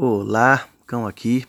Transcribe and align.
Olá, 0.00 0.68
cão 0.86 1.08
aqui. 1.08 1.44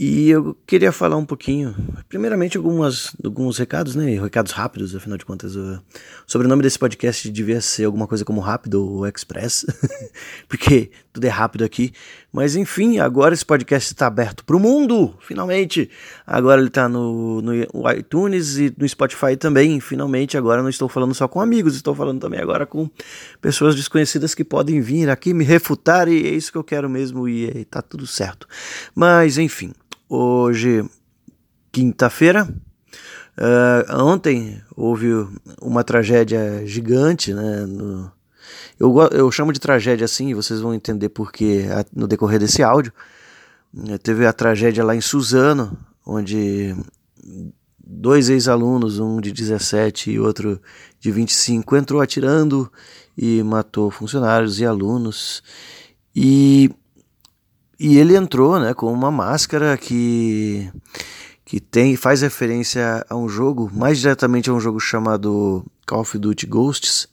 E 0.00 0.30
eu 0.30 0.56
queria 0.64 0.92
falar 0.92 1.16
um 1.16 1.24
pouquinho, 1.24 1.74
primeiramente 2.08 2.56
algumas, 2.56 3.16
alguns 3.24 3.58
recados, 3.58 3.96
né? 3.96 4.16
Recados 4.20 4.52
rápidos, 4.52 4.94
afinal 4.94 5.18
de 5.18 5.24
contas. 5.24 5.56
O 5.56 5.82
sobrenome 6.24 6.62
desse 6.62 6.78
podcast 6.78 7.28
devia 7.28 7.60
ser 7.60 7.86
alguma 7.86 8.06
coisa 8.06 8.24
como 8.24 8.40
Rápido 8.40 8.80
ou 8.80 9.04
Express, 9.08 9.66
porque 10.46 10.92
tudo 11.12 11.24
é 11.24 11.28
rápido 11.28 11.64
aqui. 11.64 11.92
Mas 12.32 12.54
enfim, 12.54 13.00
agora 13.00 13.34
esse 13.34 13.44
podcast 13.44 13.92
está 13.92 14.06
aberto 14.06 14.44
para 14.44 14.54
o 14.54 14.60
mundo, 14.60 15.16
finalmente. 15.18 15.90
Agora 16.24 16.60
ele 16.60 16.68
está 16.68 16.88
no, 16.88 17.42
no 17.42 17.52
iTunes 17.90 18.56
e 18.56 18.72
no 18.78 18.88
Spotify 18.88 19.36
também, 19.36 19.80
finalmente. 19.80 20.38
Agora 20.38 20.62
não 20.62 20.68
estou 20.68 20.88
falando 20.88 21.12
só 21.12 21.26
com 21.26 21.40
amigos, 21.40 21.74
estou 21.74 21.92
falando 21.96 22.20
também 22.20 22.40
agora 22.40 22.64
com 22.66 22.88
pessoas 23.40 23.74
desconhecidas 23.74 24.32
que 24.32 24.44
podem 24.44 24.80
vir 24.80 25.10
aqui 25.10 25.34
me 25.34 25.42
refutar 25.42 26.06
e 26.06 26.24
é 26.24 26.30
isso 26.30 26.52
que 26.52 26.58
eu 26.58 26.62
quero 26.62 26.88
mesmo 26.88 27.28
e 27.28 27.62
está 27.62 27.82
tudo 27.82 28.06
certo. 28.06 28.46
Mas 28.94 29.38
enfim. 29.38 29.72
Hoje, 30.08 30.88
quinta-feira. 31.70 32.48
Uh, 33.36 34.02
ontem 34.02 34.58
houve 34.74 35.06
uma 35.60 35.84
tragédia 35.84 36.66
gigante, 36.66 37.34
né? 37.34 37.66
No, 37.66 38.10
eu, 38.80 38.96
eu 39.12 39.30
chamo 39.30 39.52
de 39.52 39.60
tragédia 39.60 40.06
assim, 40.06 40.32
vocês 40.32 40.60
vão 40.60 40.72
entender 40.72 41.10
porque 41.10 41.66
no 41.94 42.08
decorrer 42.08 42.40
desse 42.40 42.62
áudio. 42.62 42.90
Uh, 43.74 43.98
teve 43.98 44.26
a 44.26 44.32
tragédia 44.32 44.82
lá 44.82 44.96
em 44.96 45.00
Suzano, 45.02 45.76
onde 46.06 46.74
dois 47.78 48.30
ex-alunos, 48.30 48.98
um 48.98 49.20
de 49.20 49.30
17 49.30 50.10
e 50.10 50.18
outro 50.18 50.58
de 50.98 51.10
25, 51.10 51.76
entrou 51.76 52.00
atirando 52.00 52.72
e 53.16 53.42
matou 53.42 53.90
funcionários 53.90 54.58
e 54.58 54.64
alunos. 54.64 55.42
E 56.16 56.70
e 57.78 57.96
ele 57.98 58.16
entrou, 58.16 58.58
né, 58.58 58.74
com 58.74 58.92
uma 58.92 59.10
máscara 59.10 59.76
que 59.76 60.70
que 61.44 61.60
tem 61.60 61.96
faz 61.96 62.20
referência 62.20 63.06
a 63.08 63.16
um 63.16 63.26
jogo, 63.26 63.70
mais 63.72 63.98
diretamente 63.98 64.50
a 64.50 64.52
um 64.52 64.60
jogo 64.60 64.78
chamado 64.78 65.64
Call 65.86 66.00
of 66.00 66.18
Duty 66.18 66.46
Ghosts, 66.46 67.08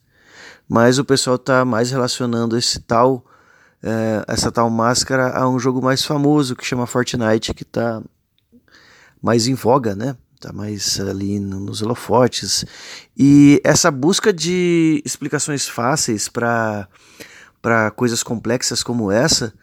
mas 0.67 0.99
o 0.99 1.05
pessoal 1.05 1.37
está 1.37 1.63
mais 1.63 1.89
relacionando 1.89 2.57
esse 2.57 2.81
tal 2.81 3.25
é, 3.81 4.25
essa 4.27 4.51
tal 4.51 4.69
máscara 4.69 5.29
a 5.29 5.47
um 5.47 5.57
jogo 5.59 5.81
mais 5.81 6.03
famoso 6.03 6.55
que 6.55 6.65
chama 6.65 6.87
Fortnite, 6.87 7.53
que 7.53 7.63
está 7.63 8.01
mais 9.21 9.47
em 9.47 9.53
voga, 9.53 9.95
né? 9.95 10.17
Tá 10.41 10.51
mais 10.51 10.99
ali 10.99 11.39
nos 11.39 11.81
holofotes. 11.81 12.65
E 13.17 13.61
essa 13.63 13.89
busca 13.89 14.33
de 14.33 15.01
explicações 15.05 15.67
fáceis 15.67 16.27
para 16.27 16.87
para 17.61 17.89
coisas 17.89 18.21
complexas 18.21 18.83
como 18.83 19.11
essa 19.11 19.53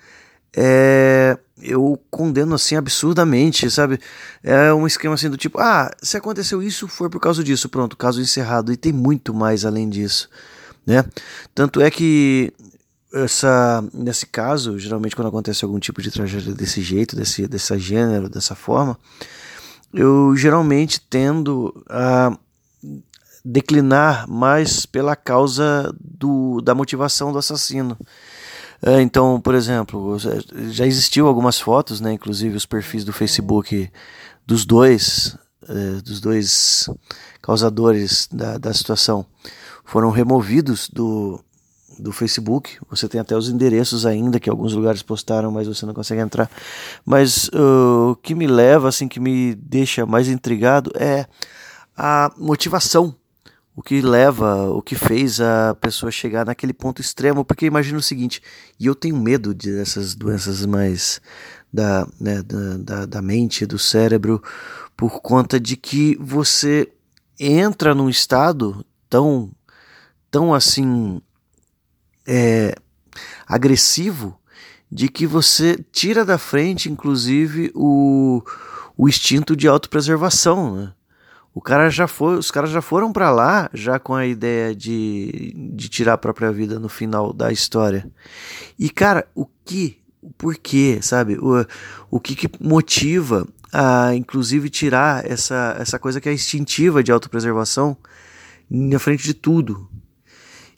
é, 0.57 1.39
eu 1.61 2.01
condeno 2.11 2.55
assim 2.55 2.77
absurdamente, 2.77 3.71
sabe? 3.71 3.99
É 4.43 4.73
um 4.73 4.87
esquema 4.87 5.15
assim 5.15 5.31
do 5.31 5.37
tipo, 5.37 5.59
ah, 5.59 5.91
se 6.03 6.17
aconteceu 6.17 6.63
isso, 6.63 6.89
foi 6.89 7.09
por 7.09 7.21
causa 7.21 7.43
disso, 7.43 7.69
pronto, 7.69 7.97
caso 7.97 8.21
encerrado. 8.21 8.73
E 8.73 8.77
tem 8.77 8.93
muito 8.93 9.33
mais 9.33 9.65
além 9.65 9.89
disso, 9.89 10.29
né? 10.87 11.05
Tanto 11.55 11.81
é 11.81 11.91
que 11.91 12.53
essa, 13.13 13.85
nesse 13.93 14.27
caso, 14.27 14.79
geralmente 14.79 15.15
quando 15.15 15.29
acontece 15.29 15.65
algum 15.65 15.79
tipo 15.79 16.01
de 16.01 16.11
tragédia 16.11 16.55
desse 16.55 16.81
jeito, 16.83 17.15
desse, 17.15 17.47
desse 17.47 17.79
gênero, 17.79 18.29
dessa 18.29 18.55
forma, 18.55 18.99
eu 19.93 20.35
geralmente 20.37 21.01
tendo 21.01 21.85
a 21.89 22.37
declinar 23.45 24.29
mais 24.29 24.87
pela 24.87 25.17
causa 25.17 25.95
do, 26.01 26.61
da 26.61 26.75
motivação 26.75 27.33
do 27.33 27.39
assassino. 27.39 27.99
É, 28.85 29.01
então, 29.01 29.41
por 29.41 29.55
exemplo, 29.55 30.17
já 30.71 30.85
existiu 30.85 31.29
algumas 31.29 31.61
fotos, 31.61 32.01
né, 32.01 32.13
inclusive 32.13 32.57
os 32.57 32.67
perfis 32.67 33.05
do 33.05 33.13
Facebook 33.13 33.89
dos 34.45 34.65
dois, 34.65 35.37
é, 35.69 36.03
dos 36.03 36.21
dois 36.21 36.91
causadores 37.41 38.29
da, 38.33 38.59
da 38.59 38.75
situação 38.75 39.25
foram 39.85 40.11
removidos 40.11 40.89
do, 40.89 41.39
do 41.99 42.13
Facebook. 42.13 42.79
Você 42.91 43.09
tem 43.09 43.21
até 43.21 43.37
os 43.37 43.49
endereços 43.49 44.07
ainda 44.07 44.41
que 44.41 44.51
alguns 44.51 44.73
lugares 44.73 45.03
postaram, 45.03 45.51
mas 45.51 45.69
você 45.69 45.87
não 45.87 45.95
consegue 45.95 46.21
entrar. 46.21 46.51
Mas 47.05 47.49
uh, 47.49 48.11
o 48.11 48.17
que 48.17 48.35
me 48.35 48.47
leva, 48.47 48.89
assim, 48.89 49.09
que 49.09 49.21
me 49.21 49.55
deixa 49.55 50.07
mais 50.07 50.29
intrigado 50.29 50.91
é 50.97 51.27
a 51.97 52.33
motivação 52.39 53.15
o 53.75 53.83
que 53.83 54.03
leva, 54.03 54.71
o 54.71 54.83
que 54.83 54.95
fez 54.95 55.41
a 55.41 55.75
pessoa 55.81 56.13
chegar 56.13 56.45
naquele 56.45 56.73
ponto 56.73 57.01
extremo, 57.01 57.45
porque 57.45 57.65
imagina 57.67 57.99
o 57.99 58.03
seguinte, 58.03 58.43
e 58.79 58.87
eu 58.87 58.95
tenho 58.95 59.17
medo 59.17 59.55
dessas 59.55 60.15
doenças 60.15 60.67
mais 60.67 61.21
da, 61.73 62.07
né, 62.21 62.43
da, 62.43 62.77
da, 62.77 63.07
da 63.07 63.23
mente, 63.23 63.65
do 63.65 63.79
cérebro, 63.79 64.43
por 64.97 65.23
conta 65.23 65.59
de 65.59 65.77
que 65.77 66.17
você 66.21 66.93
entra 67.41 67.95
num 67.95 68.11
estado 68.11 68.85
tão, 69.09 69.51
tão 70.31 70.53
assim, 70.53 71.21
é, 72.27 72.75
agressivo, 73.47 74.39
de 74.91 75.09
que 75.09 75.27
você 75.27 75.83
tira 75.91 76.23
da 76.23 76.37
frente, 76.37 76.93
inclusive, 76.93 77.73
o, 77.75 78.43
o 78.97 79.09
instinto 79.09 79.57
de 79.57 79.67
autopreservação, 79.67 80.77
né? 80.77 80.93
O 81.55 81.61
cara 81.61 81.91
já 81.91 82.07
foi, 82.07 82.37
os 82.37 82.51
caras 82.51 82.71
já 82.71 82.81
foram 82.81 83.13
para 83.13 83.31
lá 83.31 83.69
já 83.75 83.99
com 83.99 84.15
a 84.15 84.27
ideia 84.27 84.75
de, 84.75 85.53
de 85.75 85.89
tirar 85.89 86.15
a 86.15 86.19
própria 86.19 86.51
vida 86.51 86.79
no 86.79 86.89
final 86.89 87.33
da 87.33 87.53
história. 87.53 88.11
E 88.79 88.89
cara, 88.89 89.29
o 89.35 89.47
que, 89.65 89.99
o 90.23 90.31
porquê, 90.31 90.99
sabe? 91.03 91.37
O, 91.39 91.67
o 92.11 92.19
que, 92.19 92.35
que 92.35 92.49
motiva 92.59 93.47
a 93.73 94.15
inclusive 94.15 94.69
tirar 94.71 95.25
essa, 95.31 95.77
essa 95.79 95.99
coisa 95.99 96.21
que 96.21 96.29
é 96.29 96.33
instintiva 96.33 97.03
de 97.03 97.13
autopreservação 97.13 97.97
na 98.71 98.99
frente 98.99 99.25
de 99.25 99.35
tudo. 99.35 99.89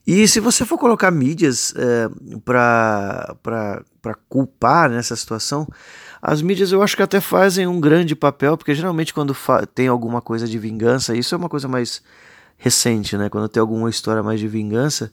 E 0.07 0.29
se 0.29 0.39
você 0.39 0.67
for 0.67 0.79
colocar 0.79 1.11
mídias 1.11 1.73
é, 1.77 2.11
para 2.45 3.35
culpar 4.29 4.91
nessa 4.91 5.17
situação, 5.17 5.67
as 6.21 6.43
mídias 6.43 6.73
eu 6.73 6.83
acho 6.83 6.97
que 6.97 7.03
até 7.03 7.21
fazem 7.21 7.67
um 7.67 7.81
grande 7.81 8.15
papel, 8.15 8.57
porque 8.57 8.75
geralmente 8.75 9.15
quando 9.15 9.35
tem 9.75 9.89
alguma 9.89 10.21
coisa 10.21 10.47
de 10.47 10.59
vingança, 10.59 11.17
isso 11.17 11.35
é 11.35 11.39
uma 11.39 11.49
coisa 11.49 11.69
mais 11.69 12.03
recente, 12.59 13.17
né? 13.17 13.31
Quando 13.31 13.49
tem 13.49 13.61
alguma 13.61 13.89
história 13.89 14.23
mais 14.23 14.39
de 14.39 14.47
vingança, 14.47 15.11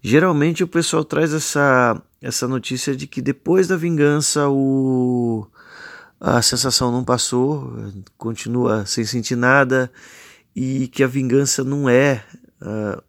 geralmente 0.00 0.62
o 0.62 0.68
pessoal 0.68 1.04
traz 1.04 1.34
essa, 1.34 2.00
essa 2.22 2.46
notícia 2.46 2.94
de 2.94 3.08
que 3.08 3.20
depois 3.20 3.66
da 3.66 3.76
vingança 3.76 4.48
o, 4.48 5.46
a 6.20 6.40
sensação 6.40 6.92
não 6.92 7.02
passou, 7.02 7.72
continua 8.16 8.86
sem 8.86 9.04
sentir 9.04 9.36
nada 9.36 9.90
e 10.54 10.86
que 10.88 11.02
a 11.02 11.08
vingança 11.08 11.64
não 11.64 11.88
é 11.88 12.24
uh, 12.62 13.02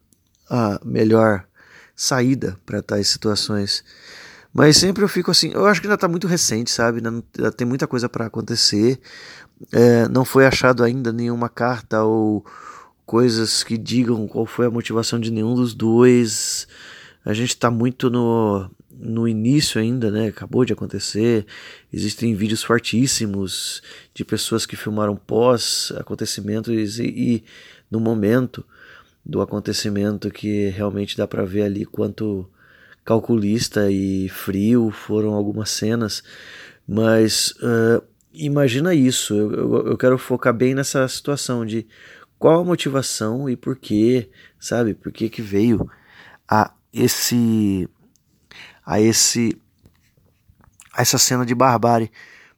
a 0.48 0.80
melhor 0.84 1.44
saída 1.94 2.58
para 2.64 2.82
tais 2.82 3.08
situações. 3.08 3.84
Mas 4.52 4.76
sempre 4.76 5.02
eu 5.02 5.08
fico 5.08 5.30
assim, 5.30 5.50
eu 5.54 5.66
acho 5.66 5.80
que 5.80 5.86
ainda 5.86 5.94
está 5.94 6.08
muito 6.08 6.26
recente, 6.26 6.70
sabe? 6.70 6.98
Ainda, 6.98 7.52
tem 7.52 7.66
muita 7.66 7.86
coisa 7.86 8.08
para 8.08 8.26
acontecer. 8.26 9.00
É, 9.72 10.06
não 10.08 10.24
foi 10.24 10.44
achado 10.44 10.84
ainda 10.84 11.12
nenhuma 11.12 11.48
carta 11.48 12.02
ou 12.02 12.44
coisas 13.06 13.62
que 13.62 13.78
digam 13.78 14.26
qual 14.26 14.44
foi 14.44 14.66
a 14.66 14.70
motivação 14.70 15.18
de 15.18 15.30
nenhum 15.30 15.54
dos 15.54 15.72
dois. 15.72 16.66
A 17.24 17.32
gente 17.32 17.50
está 17.50 17.70
muito 17.70 18.10
no, 18.10 18.70
no 18.90 19.26
início 19.26 19.80
ainda, 19.80 20.10
né? 20.10 20.28
Acabou 20.28 20.64
de 20.64 20.72
acontecer. 20.74 21.46
Existem 21.90 22.34
vídeos 22.34 22.62
fortíssimos 22.62 23.82
de 24.12 24.24
pessoas 24.24 24.66
que 24.66 24.76
filmaram 24.76 25.16
pós 25.16 25.92
acontecimentos 25.96 26.98
e, 26.98 27.04
e 27.04 27.44
no 27.90 28.00
momento 28.00 28.64
do 29.24 29.40
acontecimento 29.40 30.30
que 30.30 30.68
realmente 30.70 31.16
dá 31.16 31.26
para 31.26 31.44
ver 31.44 31.62
ali 31.62 31.84
quanto 31.84 32.48
calculista 33.04 33.90
e 33.90 34.28
frio 34.28 34.90
foram 34.90 35.34
algumas 35.34 35.70
cenas, 35.70 36.22
mas 36.86 37.52
uh, 37.62 38.02
imagina 38.32 38.94
isso. 38.94 39.34
Eu, 39.34 39.52
eu, 39.52 39.86
eu, 39.88 39.98
quero 39.98 40.18
focar 40.18 40.54
bem 40.54 40.74
nessa 40.74 41.06
situação 41.08 41.64
de 41.64 41.86
qual 42.38 42.60
a 42.60 42.64
motivação 42.64 43.48
e 43.48 43.56
por 43.56 43.76
quê, 43.76 44.30
sabe? 44.58 44.94
Por 44.94 45.12
que, 45.12 45.28
que 45.28 45.42
veio 45.42 45.88
a 46.48 46.72
esse 46.92 47.88
a 48.84 49.00
esse 49.00 49.56
a 50.92 51.02
essa 51.02 51.18
cena 51.18 51.46
de 51.46 51.54
barbárie 51.54 52.10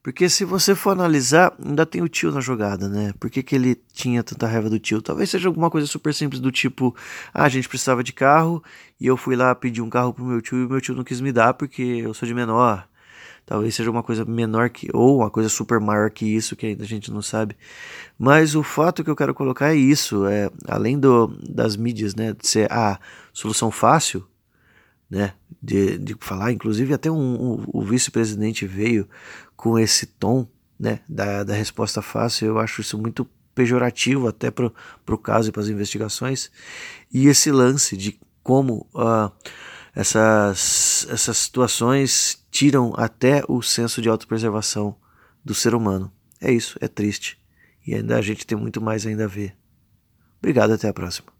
porque 0.04 0.28
se 0.28 0.44
você 0.44 0.74
for 0.74 0.90
analisar, 0.90 1.56
ainda 1.64 1.86
tem 1.86 2.02
o 2.02 2.08
tio 2.10 2.30
na 2.30 2.38
jogada, 2.38 2.90
né? 2.90 3.14
Por 3.18 3.30
que, 3.30 3.42
que 3.42 3.54
ele 3.54 3.74
tinha 3.90 4.22
tanta 4.22 4.46
raiva 4.46 4.68
do 4.68 4.78
tio? 4.78 5.00
Talvez 5.00 5.30
seja 5.30 5.48
alguma 5.48 5.70
coisa 5.70 5.86
super 5.86 6.12
simples 6.12 6.42
do 6.42 6.52
tipo, 6.52 6.94
ah, 7.32 7.44
a 7.44 7.48
gente 7.48 7.66
precisava 7.66 8.04
de 8.04 8.12
carro 8.12 8.62
e 9.00 9.06
eu 9.06 9.16
fui 9.16 9.34
lá 9.34 9.54
pedir 9.54 9.80
um 9.80 9.88
carro 9.88 10.12
pro 10.12 10.22
meu 10.22 10.42
tio 10.42 10.58
e 10.58 10.66
o 10.66 10.68
meu 10.68 10.78
tio 10.78 10.94
não 10.94 11.04
quis 11.04 11.22
me 11.22 11.32
dar 11.32 11.54
porque 11.54 11.82
eu 11.82 12.12
sou 12.12 12.28
de 12.28 12.34
menor. 12.34 12.86
Talvez 13.46 13.74
seja 13.74 13.90
uma 13.90 14.02
coisa 14.02 14.26
menor 14.26 14.68
que 14.68 14.90
ou 14.92 15.20
uma 15.20 15.30
coisa 15.30 15.48
super 15.48 15.80
maior 15.80 16.10
que 16.10 16.26
isso 16.26 16.54
que 16.54 16.66
ainda 16.66 16.84
a 16.84 16.86
gente 16.86 17.10
não 17.10 17.22
sabe. 17.22 17.56
Mas 18.18 18.54
o 18.54 18.62
fato 18.62 19.02
que 19.02 19.08
eu 19.08 19.16
quero 19.16 19.32
colocar 19.32 19.72
é 19.72 19.74
isso, 19.74 20.26
é 20.26 20.50
além 20.68 21.00
do, 21.00 21.28
das 21.48 21.76
mídias, 21.76 22.14
né, 22.14 22.34
de 22.34 22.46
ser 22.46 22.70
a 22.70 23.00
solução 23.32 23.70
fácil, 23.70 24.26
né? 25.14 25.32
De, 25.62 25.96
de 25.96 26.16
falar, 26.18 26.52
inclusive 26.52 26.92
até 26.92 27.10
um, 27.10 27.16
um, 27.16 27.64
o 27.68 27.82
vice-presidente 27.82 28.66
veio 28.66 29.08
com 29.56 29.78
esse 29.78 30.06
tom, 30.06 30.46
né? 30.78 31.00
Da, 31.08 31.44
da 31.44 31.54
resposta 31.54 32.02
fácil. 32.02 32.48
Eu 32.48 32.58
acho 32.58 32.80
isso 32.80 32.98
muito 32.98 33.24
pejorativo 33.54 34.26
até 34.26 34.50
para 34.50 34.72
o 35.08 35.18
caso 35.18 35.48
e 35.48 35.52
para 35.52 35.62
as 35.62 35.68
investigações. 35.68 36.50
E 37.12 37.28
esse 37.28 37.52
lance 37.52 37.96
de 37.96 38.18
como 38.42 38.86
uh, 38.92 39.32
essas, 39.94 41.06
essas 41.08 41.36
situações 41.38 42.44
tiram 42.50 42.92
até 42.96 43.42
o 43.48 43.62
senso 43.62 44.02
de 44.02 44.08
autopreservação 44.08 44.96
do 45.44 45.54
ser 45.54 45.74
humano. 45.74 46.12
É 46.40 46.52
isso, 46.52 46.76
é 46.80 46.88
triste. 46.88 47.40
E 47.86 47.94
ainda 47.94 48.18
a 48.18 48.22
gente 48.22 48.44
tem 48.44 48.58
muito 48.58 48.80
mais 48.80 49.06
ainda 49.06 49.24
a 49.24 49.28
ver. 49.28 49.56
Obrigado, 50.40 50.72
até 50.72 50.88
a 50.88 50.92
próxima. 50.92 51.33